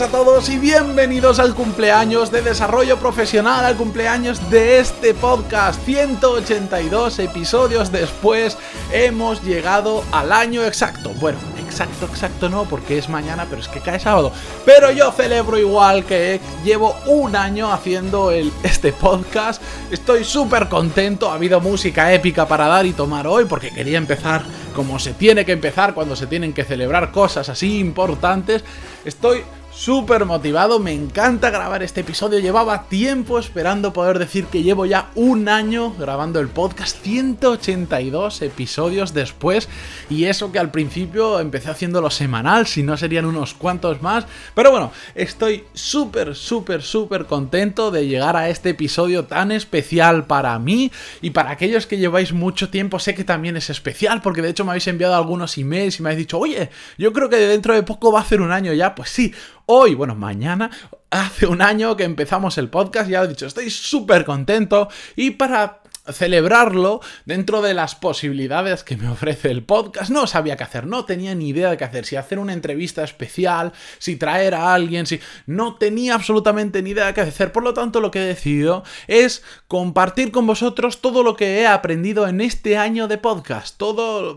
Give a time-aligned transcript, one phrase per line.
[0.00, 5.78] a todos y bienvenidos al cumpleaños de desarrollo profesional, al cumpleaños de este podcast.
[5.84, 8.56] 182 episodios después
[8.92, 11.10] hemos llegado al año exacto.
[11.20, 14.32] Bueno, exacto, exacto no, porque es mañana, pero es que cae sábado.
[14.64, 19.60] Pero yo celebro igual que llevo un año haciendo el, este podcast.
[19.90, 24.44] Estoy súper contento, ha habido música épica para dar y tomar hoy, porque quería empezar
[24.74, 28.64] como se tiene que empezar cuando se tienen que celebrar cosas así importantes.
[29.04, 29.42] Estoy
[29.80, 35.10] súper motivado, me encanta grabar este episodio, llevaba tiempo esperando poder decir que llevo ya
[35.14, 39.70] un año grabando el podcast, 182 episodios después,
[40.10, 44.70] y eso que al principio empecé haciéndolo semanal, si no serían unos cuantos más, pero
[44.70, 50.92] bueno, estoy súper, súper, súper contento de llegar a este episodio tan especial para mí
[51.22, 54.66] y para aquellos que lleváis mucho tiempo, sé que también es especial, porque de hecho
[54.66, 57.82] me habéis enviado algunos emails y me habéis dicho, oye, yo creo que dentro de
[57.82, 59.32] poco va a ser un año ya, pues sí,
[59.72, 60.68] hoy, bueno, mañana,
[61.10, 64.88] hace un año que empezamos el podcast, ya he dicho, estoy súper contento.
[65.14, 70.10] Y para celebrarlo dentro de las posibilidades que me ofrece el podcast.
[70.10, 73.04] No sabía qué hacer, no tenía ni idea de qué hacer, si hacer una entrevista
[73.04, 77.52] especial, si traer a alguien, si no tenía absolutamente ni idea de qué hacer.
[77.52, 81.66] Por lo tanto, lo que he decidido es compartir con vosotros todo lo que he
[81.66, 84.36] aprendido en este año de podcast, todas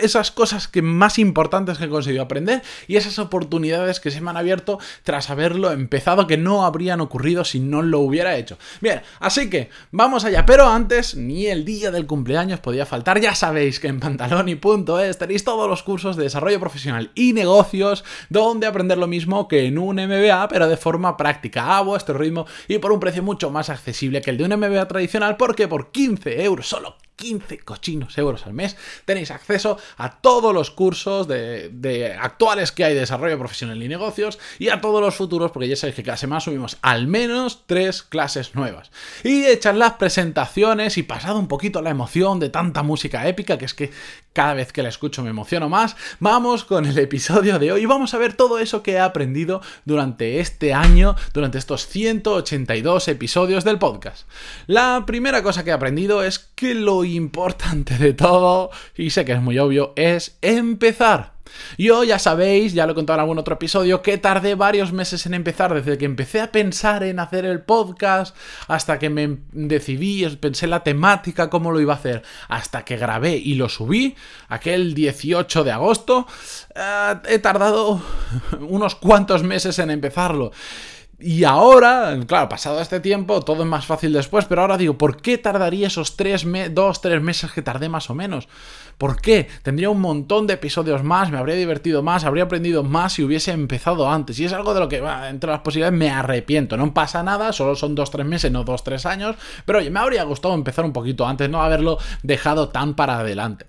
[0.00, 4.30] esas cosas que más importantes que he conseguido aprender y esas oportunidades que se me
[4.30, 8.58] han abierto tras haberlo empezado que no habrían ocurrido si no lo hubiera hecho.
[8.80, 13.20] Bien, así que vamos allá, pero antes ni el día del cumpleaños podía faltar.
[13.20, 18.66] Ya sabéis que en pantaloni.es tenéis todos los cursos de desarrollo profesional y negocios, donde
[18.66, 22.78] aprender lo mismo que en un MBA, pero de forma práctica, a vuestro ritmo y
[22.78, 26.42] por un precio mucho más accesible que el de un MBA tradicional, porque por 15
[26.42, 32.72] euros, solo 15 cochinos euros al mes, tenéis acceso a todos los cursos de, actuales
[32.72, 35.96] que hay de desarrollo profesional y negocios y a todos los futuros, porque ya sabéis
[35.96, 38.90] que cada semana subimos al menos tres clases nuevas.
[39.22, 43.64] Y echar las presentaciones y pasado un poquito la emoción de tanta música épica, que
[43.64, 43.92] es que
[44.32, 48.14] cada vez que la escucho me emociono más, vamos con el episodio de hoy vamos
[48.14, 53.78] a ver todo eso que he aprendido durante este año, durante estos 182 episodios del
[53.78, 54.26] podcast.
[54.66, 59.32] La primera cosa que he aprendido es que lo importante de todo, y sé que
[59.32, 61.34] es muy obvio, es empezar.
[61.78, 65.26] Yo ya sabéis, ya lo he contado en algún otro episodio, que tardé varios meses
[65.26, 68.36] en empezar, desde que empecé a pensar en hacer el podcast,
[68.68, 73.36] hasta que me decidí, pensé la temática, cómo lo iba a hacer, hasta que grabé
[73.36, 74.16] y lo subí,
[74.48, 76.26] aquel 18 de agosto,
[76.74, 78.02] eh, he tardado
[78.60, 80.52] unos cuantos meses en empezarlo.
[81.18, 85.20] Y ahora, claro, pasado este tiempo, todo es más fácil después, pero ahora digo, ¿por
[85.20, 88.48] qué tardaría esos tres dos, tres meses que tardé más o menos?
[88.98, 89.48] ¿Por qué?
[89.62, 93.52] Tendría un montón de episodios más, me habría divertido más, habría aprendido más si hubiese
[93.52, 94.38] empezado antes.
[94.38, 96.76] Y es algo de lo que, entre las posibilidades, me arrepiento.
[96.76, 99.36] No pasa nada, solo son dos, tres meses, no dos, tres años.
[99.64, 103.66] Pero oye, me habría gustado empezar un poquito antes, no haberlo dejado tan para adelante.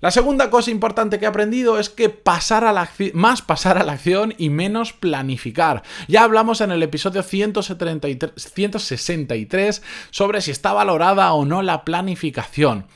[0.00, 3.84] La segunda cosa importante que he aprendido es que pasar a la más pasar a
[3.84, 5.82] la acción y menos planificar.
[6.06, 12.86] Ya hablamos en el episodio 163 sobre si está valorada o no la planificación.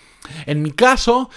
[0.46, 1.28] En mi caso,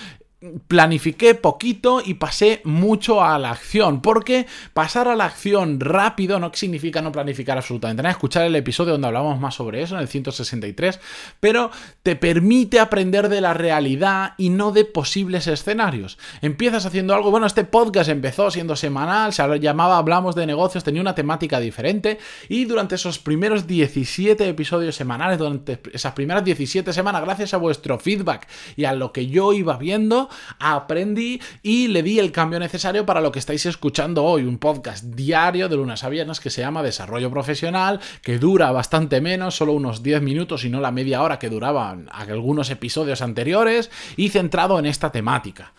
[0.67, 6.51] planifiqué poquito y pasé mucho a la acción, porque pasar a la acción rápido no
[6.53, 8.11] significa no planificar absolutamente nada.
[8.11, 10.99] Escuchar el episodio donde hablamos más sobre eso, en el 163,
[11.39, 11.71] pero
[12.03, 16.17] te permite aprender de la realidad y no de posibles escenarios.
[16.41, 21.01] Empiezas haciendo algo, bueno, este podcast empezó siendo semanal, se llamaba Hablamos de negocios, tenía
[21.01, 27.21] una temática diferente y durante esos primeros 17 episodios semanales, durante esas primeras 17 semanas,
[27.23, 30.24] gracias a vuestro feedback y a lo que yo iba viendo,
[30.59, 35.03] aprendí y le di el cambio necesario para lo que estáis escuchando hoy, un podcast
[35.03, 39.73] diario de lunes a viernes que se llama Desarrollo Profesional, que dura bastante menos, solo
[39.73, 44.79] unos 10 minutos y no la media hora que duraban algunos episodios anteriores, y centrado
[44.79, 45.73] en esta temática.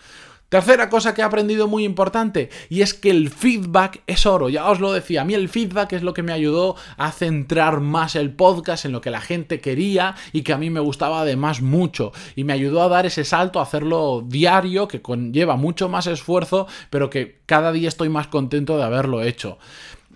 [0.49, 4.71] Tercera cosa que he aprendido muy importante y es que el feedback es oro, ya
[4.71, 8.15] os lo decía, a mí el feedback es lo que me ayudó a centrar más
[8.15, 11.63] el podcast en lo que la gente quería y que a mí me gustaba además
[11.63, 16.07] mucho y me ayudó a dar ese salto a hacerlo diario que conlleva mucho más
[16.07, 19.59] esfuerzo pero que cada día estoy más contento de haberlo hecho.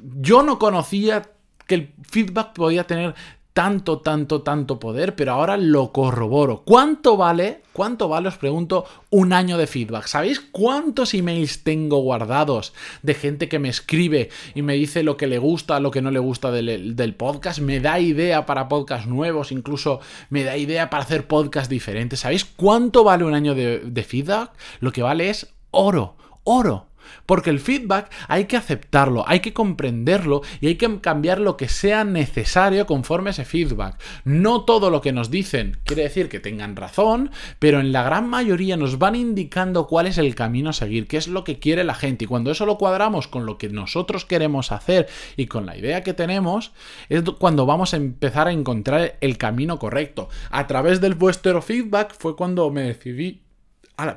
[0.01, 1.31] Yo no conocía
[1.67, 3.15] que el feedback podía tener
[3.53, 6.63] tanto, tanto, tanto poder, pero ahora lo corroboro.
[6.65, 10.07] ¿Cuánto vale, cuánto vale, os pregunto, un año de feedback?
[10.07, 15.27] ¿Sabéis cuántos emails tengo guardados de gente que me escribe y me dice lo que
[15.27, 17.61] le gusta, lo que no le gusta del, podcast?
[17.61, 22.21] Me da idea para podcasts nuevos, incluso me da idea para hacer podcasts diferentes.
[22.21, 24.53] ¿Sabéis cuánto vale un año de, de feedback?
[24.81, 26.90] Lo que vale es oro, oro.
[27.27, 31.69] Porque el feedback hay que aceptarlo, hay que comprenderlo y hay que cambiar lo que
[31.69, 34.01] sea necesario conforme ese feedback.
[34.25, 38.29] No todo lo que nos dicen quiere decir que tengan razón, pero en la gran
[38.29, 41.85] mayoría nos van indicando cuál es el camino a seguir, qué es lo que quiere
[41.85, 42.25] la gente.
[42.25, 46.03] Y cuando eso lo cuadramos con lo que nosotros queremos hacer y con la idea
[46.03, 46.73] que tenemos,
[47.09, 50.29] es cuando vamos a empezar a encontrar el camino correcto.
[50.51, 53.43] A través del vuestro feedback fue cuando me decidí,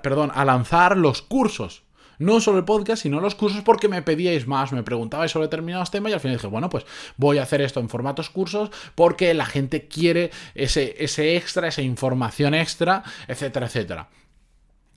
[0.01, 1.82] perdón, a lanzar los cursos
[2.23, 5.91] no solo el podcast, sino los cursos porque me pedíais más, me preguntabais sobre determinados
[5.91, 6.85] temas y al final dije, bueno, pues
[7.17, 11.81] voy a hacer esto en formatos cursos porque la gente quiere ese, ese extra, esa
[11.81, 14.09] información extra, etcétera, etcétera.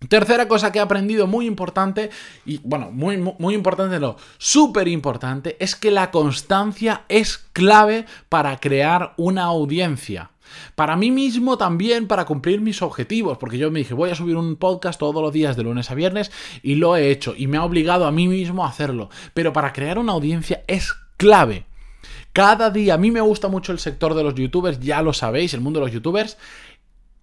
[0.08, 2.10] Tercera cosa que he aprendido muy importante,
[2.44, 8.58] y bueno, muy, muy importante, no, súper importante, es que la constancia es clave para
[8.58, 10.30] crear una audiencia.
[10.74, 14.36] Para mí mismo también, para cumplir mis objetivos, porque yo me dije, voy a subir
[14.36, 16.30] un podcast todos los días de lunes a viernes
[16.62, 19.10] y lo he hecho y me ha obligado a mí mismo a hacerlo.
[19.34, 21.66] Pero para crear una audiencia es clave.
[22.32, 25.54] Cada día, a mí me gusta mucho el sector de los youtubers, ya lo sabéis,
[25.54, 26.36] el mundo de los youtubers.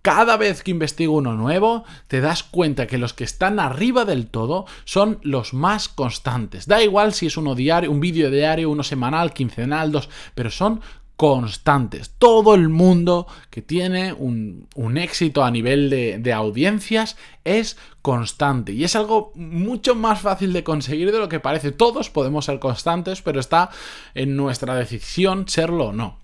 [0.01, 4.27] Cada vez que investigo uno nuevo, te das cuenta que los que están arriba del
[4.27, 6.67] todo son los más constantes.
[6.67, 10.81] Da igual si es uno diario, un vídeo diario, uno semanal, quincenal, dos, pero son
[11.15, 12.11] constantes.
[12.17, 14.67] Todo el mundo que tiene un,
[14.97, 18.73] éxito a nivel de, de, audiencias es constante.
[18.73, 21.71] Y es algo mucho más fácil de conseguir de lo que parece.
[21.71, 23.69] Todos podemos ser constantes, pero está
[24.15, 26.22] en nuestra decisión serlo o no.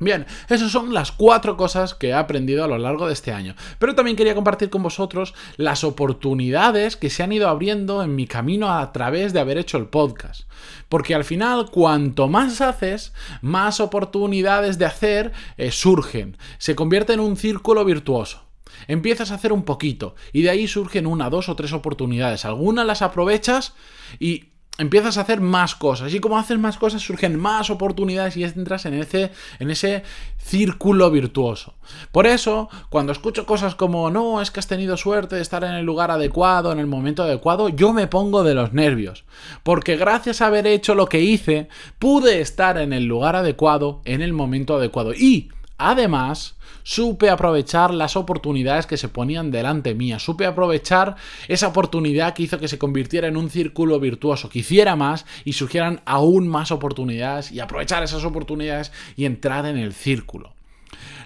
[0.00, 3.54] Bien, esas son las cuatro cosas que he aprendido a lo largo de este año.
[3.78, 8.26] Pero también quería compartir con vosotros las oportunidades que se han ido abriendo en mi
[8.26, 10.44] camino a través de haber hecho el podcast.
[10.88, 13.12] Porque al final, cuanto más haces,
[13.42, 16.38] más oportunidades de hacer eh, surgen.
[16.56, 18.44] Se convierte en un círculo virtuoso.
[18.88, 22.46] Empiezas a hacer un poquito y de ahí surgen una, dos o tres oportunidades.
[22.46, 23.74] Algunas las aprovechas
[24.18, 26.12] y empiezas a hacer más cosas.
[26.14, 30.02] Y como haces más cosas, surgen más oportunidades y entras en ese, en ese
[30.38, 31.74] círculo virtuoso.
[32.12, 35.72] Por eso, cuando escucho cosas como, no, es que has tenido suerte de estar en
[35.72, 39.24] el lugar adecuado, en el momento adecuado, yo me pongo de los nervios.
[39.62, 41.68] Porque gracias a haber hecho lo que hice,
[41.98, 45.12] pude estar en el lugar adecuado, en el momento adecuado.
[45.14, 45.50] Y,
[45.88, 51.16] además, supe aprovechar las oportunidades que se ponían delante mía, supe aprovechar
[51.48, 55.52] esa oportunidad que hizo que se convirtiera en un círculo virtuoso, que hiciera más y
[55.52, 60.52] surgieran aún más oportunidades y aprovechar esas oportunidades y entrar en el círculo.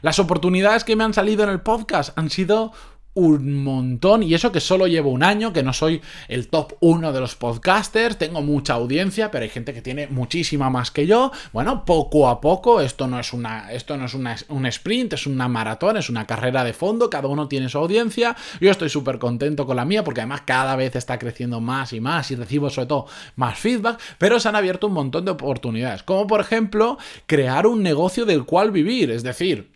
[0.02, 2.72] Las oportunidades que me han salido en el podcast han sido
[3.14, 4.22] un montón.
[4.22, 7.36] Y eso que solo llevo un año, que no soy el top uno de los
[7.36, 11.32] podcasters, tengo mucha audiencia, pero hay gente que tiene muchísima más que yo.
[11.52, 15.26] Bueno, poco a poco, esto no es una, esto no es una, un sprint, es
[15.26, 18.36] una maratón, es una carrera de fondo, cada uno tiene su audiencia.
[18.60, 22.00] Yo estoy súper contento con la mía, porque además cada vez está creciendo más y
[22.00, 23.06] más y recibo sobre todo
[23.36, 27.82] más feedback, pero se han abierto un montón de oportunidades, como por ejemplo crear un
[27.82, 29.73] negocio del cual vivir, es decir,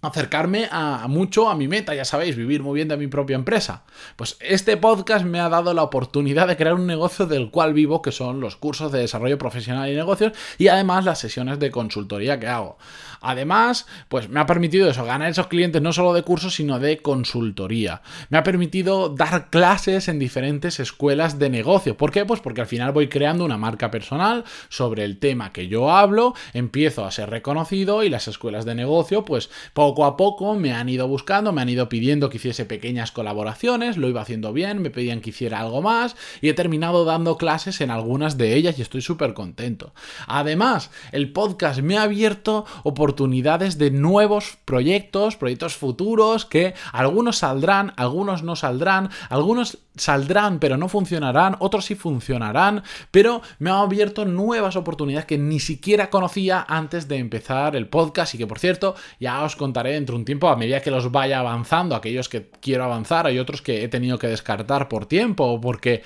[0.00, 3.82] acercarme a, mucho a mi meta, ya sabéis, vivir muy bien de mi propia empresa.
[4.16, 8.00] Pues este podcast me ha dado la oportunidad de crear un negocio del cual vivo,
[8.00, 12.38] que son los cursos de desarrollo profesional y negocios, y además las sesiones de consultoría
[12.38, 12.78] que hago.
[13.20, 16.98] Además, pues me ha permitido eso, ganar esos clientes no solo de cursos, sino de
[16.98, 18.02] consultoría.
[18.28, 21.96] Me ha permitido dar clases en diferentes escuelas de negocio.
[21.96, 22.24] ¿Por qué?
[22.24, 26.34] Pues porque al final voy creando una marca personal sobre el tema que yo hablo,
[26.52, 29.50] empiezo a ser reconocido y las escuelas de negocio, pues
[29.88, 33.96] poco a poco me han ido buscando, me han ido pidiendo que hiciese pequeñas colaboraciones,
[33.96, 37.80] lo iba haciendo bien, me pedían que hiciera algo más y he terminado dando clases
[37.80, 39.94] en algunas de ellas y estoy súper contento.
[40.26, 47.94] Además, el podcast me ha abierto oportunidades de nuevos proyectos, proyectos futuros que algunos saldrán,
[47.96, 54.26] algunos no saldrán, algunos saldrán pero no funcionarán, otros sí funcionarán, pero me ha abierto
[54.26, 58.94] nuevas oportunidades que ni siquiera conocía antes de empezar el podcast y que por cierto
[59.18, 62.48] ya os contaré dentro de un tiempo a medida que los vaya avanzando, aquellos que
[62.60, 66.02] quiero avanzar, hay otros que he tenido que descartar por tiempo o porque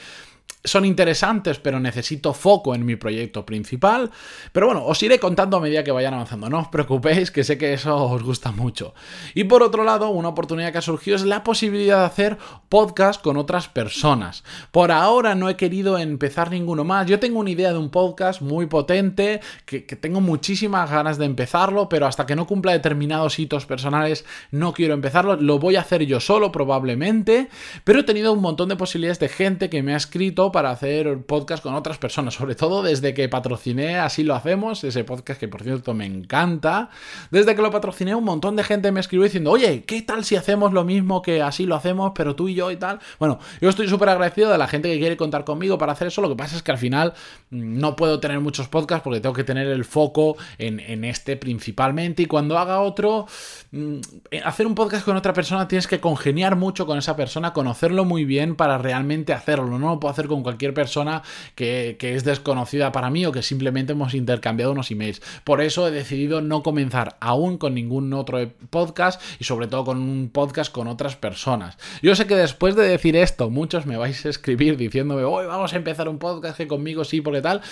[0.64, 4.11] son interesantes, pero necesito foco en mi proyecto principal.
[4.52, 6.49] Pero bueno, os iré contando a medida que vayan avanzando.
[6.49, 8.95] No os preocupéis, que sé que eso os gusta mucho.
[9.35, 12.38] Y por otro lado, una oportunidad que ha surgido es la posibilidad de hacer
[12.69, 14.45] podcast con otras personas.
[14.71, 17.07] Por ahora no he querido empezar ninguno más.
[17.07, 21.26] Yo tengo una idea de un podcast muy potente, que, que tengo muchísimas ganas de
[21.26, 25.37] empezarlo, pero hasta que no cumpla determinados hitos personales no quiero empezarlo.
[25.37, 27.49] Lo voy a hacer yo solo probablemente,
[27.83, 31.23] pero he tenido un montón de posibilidades de gente que me ha escrito para hacer
[31.23, 35.49] podcast con otras personas, sobre todo desde que patrociné Así lo hacemos, ese podcast que
[35.49, 36.90] por cierto me encanta.
[37.30, 40.37] Desde que lo patrociné un montón de gente me escribió diciendo, oye, ¿qué tal si
[40.37, 43.00] hacemos lo mismo que así lo hacemos, pero tú y yo y tal?
[43.18, 46.21] Bueno, yo estoy súper agradecido de la gente que quiere contar conmigo para hacer eso,
[46.21, 47.14] lo que pasa es que al final
[47.50, 51.37] mm, no puedo tener muchos podcasts porque tengo que tener el foco en, en este
[51.37, 53.26] principalmente y cuando haga otro,
[53.71, 53.97] mm,
[54.44, 58.25] hacer un podcast con otra persona tienes que congeniar mucho con esa persona, conocerlo muy
[58.25, 61.23] bien para realmente hacerlo, no lo puedo hacer con cualquier persona
[61.55, 65.23] que, que es desconocida para mí o que simplemente hemos intercambiado unos emails.
[65.45, 68.39] Por eso he decidido no comenzar aún con ningún otro
[68.71, 71.79] podcast y sobre todo con un podcast con otras personas.
[72.03, 75.73] Yo sé que después de decir esto, muchos me vais a escribir diciéndome, hoy vamos
[75.73, 77.63] a empezar un podcast que conmigo sí, porque tal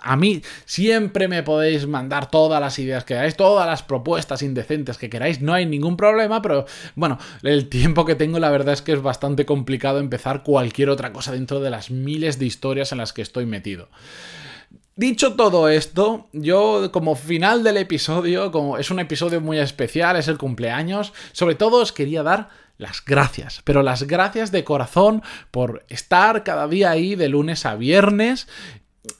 [0.00, 4.98] a mí siempre me podéis mandar todas las ideas que queráis, todas las propuestas indecentes
[4.98, 8.82] que queráis, no hay ningún problema, pero bueno, el tiempo que tengo la verdad es
[8.82, 12.98] que es bastante complicado empezar cualquier otra cosa dentro de las miles de historias en
[12.98, 13.88] las que estoy metido.
[14.96, 20.26] Dicho todo esto, yo como final del episodio, como es un episodio muy especial, es
[20.26, 25.84] el cumpleaños, sobre todo os quería dar las gracias, pero las gracias de corazón por
[25.88, 28.48] estar cada día ahí de lunes a viernes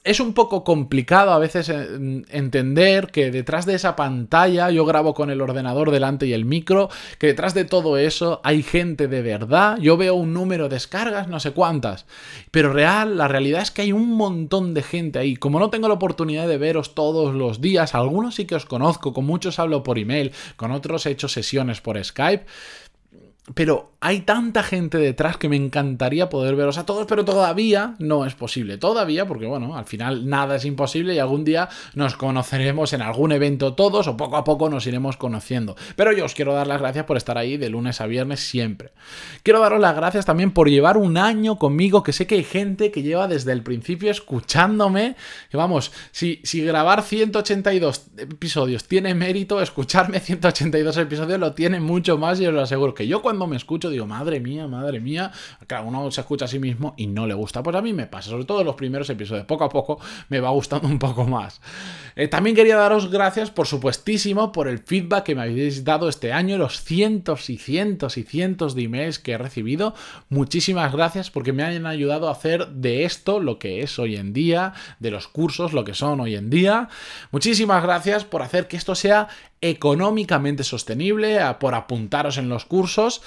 [0.03, 5.13] es un poco complicado a veces eh, entender que detrás de esa pantalla yo grabo
[5.13, 9.21] con el ordenador delante y el micro, que detrás de todo eso hay gente de
[9.21, 12.05] verdad, yo veo un número de descargas, no sé cuántas,
[12.51, 15.35] pero real, la realidad es que hay un montón de gente ahí.
[15.35, 19.13] Como no tengo la oportunidad de veros todos los días, algunos sí que os conozco,
[19.13, 22.45] con muchos hablo por email, con otros he hecho sesiones por Skype,
[23.53, 28.25] pero hay tanta gente detrás que me encantaría poder veros a todos, pero todavía no
[28.25, 28.77] es posible.
[28.77, 33.31] Todavía, porque bueno, al final nada es imposible y algún día nos conoceremos en algún
[33.31, 35.75] evento todos o poco a poco nos iremos conociendo.
[35.95, 38.91] Pero yo os quiero dar las gracias por estar ahí de lunes a viernes siempre.
[39.43, 42.91] Quiero daros las gracias también por llevar un año conmigo, que sé que hay gente
[42.91, 45.15] que lleva desde el principio escuchándome.
[45.49, 52.17] Que vamos, si, si grabar 182 episodios tiene mérito, escucharme 182 episodios lo tiene mucho
[52.17, 55.31] más y os lo aseguro que yo cuando me escucho digo, madre mía, madre mía.
[55.67, 57.63] Claro, uno se escucha a sí mismo y no le gusta.
[57.63, 59.45] Pues a mí me pasa, sobre todo en los primeros episodios.
[59.45, 61.61] Poco a poco me va gustando un poco más.
[62.15, 66.33] Eh, también quería daros gracias, por supuestísimo, por el feedback que me habéis dado este
[66.33, 69.93] año, los cientos y cientos y cientos de emails que he recibido.
[70.29, 74.33] Muchísimas gracias porque me han ayudado a hacer de esto lo que es hoy en
[74.33, 76.89] día, de los cursos lo que son hoy en día.
[77.31, 79.27] Muchísimas gracias por hacer que esto sea
[79.61, 83.21] económicamente sostenible, por apuntaros en los cursos.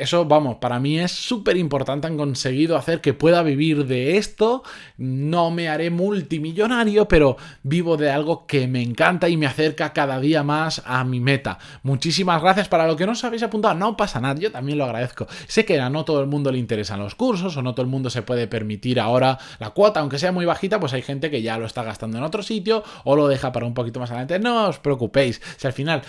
[0.00, 2.06] Eso, vamos, para mí es súper importante.
[2.06, 4.62] Han conseguido hacer que pueda vivir de esto.
[4.96, 10.18] No me haré multimillonario, pero vivo de algo que me encanta y me acerca cada
[10.18, 11.58] día más a mi meta.
[11.82, 12.66] Muchísimas gracias.
[12.66, 14.40] Para lo que no os habéis apuntado, no pasa nada.
[14.40, 15.26] Yo también lo agradezco.
[15.46, 17.90] Sé que a no todo el mundo le interesan los cursos o no todo el
[17.90, 21.42] mundo se puede permitir ahora la cuota, aunque sea muy bajita, pues hay gente que
[21.42, 24.38] ya lo está gastando en otro sitio o lo deja para un poquito más adelante.
[24.38, 25.42] No os preocupéis.
[25.58, 26.00] Si al final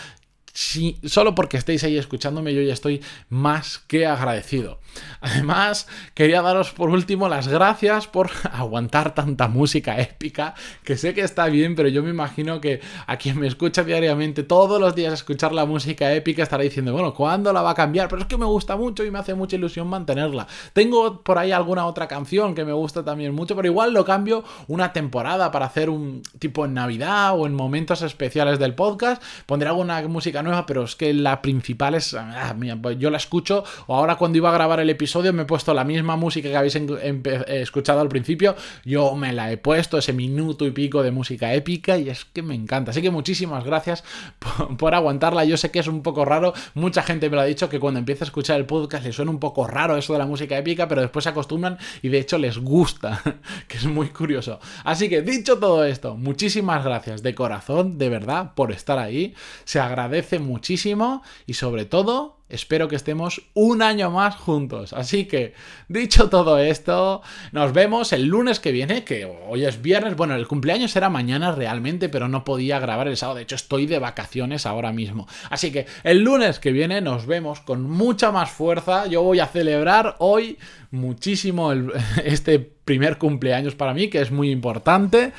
[0.54, 4.80] solo porque estéis ahí escuchándome, yo ya estoy más que agradecido.
[5.22, 11.22] Además, quería daros por último las gracias por aguantar tanta música épica, que sé que
[11.22, 15.14] está bien, pero yo me imagino que a quien me escucha diariamente, todos los días
[15.14, 18.10] escuchar la música épica, estará diciendo, bueno, ¿cuándo la va a cambiar?
[18.10, 20.48] Pero es que me gusta mucho y me hace mucha ilusión mantenerla.
[20.74, 24.44] Tengo por ahí alguna otra canción que me gusta también mucho, pero igual lo cambio
[24.68, 29.22] una temporada para hacer un tipo en Navidad o en momentos especiales del podcast.
[29.46, 32.14] Pondré alguna música nueva, pero es que la principal es.
[32.14, 33.64] Ah, pues yo la escucho.
[33.88, 36.58] O ahora cuando iba a grabar el episodio me he puesto la misma música que
[36.58, 36.78] habéis
[37.48, 38.56] escuchado al principio.
[38.84, 42.42] Yo me la he puesto, ese minuto y pico de música épica, y es que
[42.42, 42.92] me encanta.
[42.92, 44.04] Así que muchísimas gracias
[44.78, 45.46] por, aguantarla.
[45.46, 46.54] Yo sé que es un poco raro.
[46.74, 49.32] Mucha gente me lo ha dicho que cuando empieza a escuchar el podcast le suena
[49.32, 52.38] un poco raro eso de la música épica, pero después se acostumbran y de hecho
[52.38, 53.22] les gusta,
[53.68, 54.60] que es muy curioso.
[54.84, 59.34] Así que dicho todo esto, muchísimas gracias de corazón, de verdad, por estar ahí.
[59.64, 64.94] Se agradece muchísimo y sobre todo espero que estemos un año más juntos.
[64.94, 65.54] Así que,
[65.88, 67.22] dicho todo esto,
[67.52, 70.16] nos vemos el lunes que viene, que hoy es viernes.
[70.16, 73.38] Bueno, el cumpleaños era mañana realmente, pero no podía grabar el sábado.
[73.38, 75.28] De hecho, estoy de vacaciones ahora mismo.
[75.50, 79.08] Así que el lunes que viene nos vemos con mucha más fuerza.
[79.08, 80.58] Yo voy a celebrar hoy
[80.92, 81.72] muchísimo
[82.24, 85.32] este primer cumpleaños para mí, que es muy importante.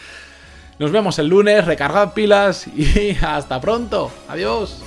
[0.83, 4.11] Nos vemos el lunes, recargad pilas y hasta pronto.
[4.27, 4.83] Adiós.